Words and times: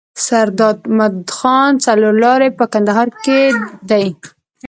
سرداد 0.27 0.79
مدخان 0.97 1.71
څلور 1.85 2.13
لاری 2.23 2.49
په 2.57 2.65
کندهار 2.73 3.07
ښار 3.11 3.21
کي 3.23 3.39
دی. 3.89 4.05